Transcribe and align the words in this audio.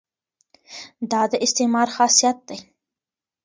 دا 1.11 1.21
د 1.31 1.33
استعمار 1.45 1.87
خاصیت 1.95 2.37
دی. 2.47 2.57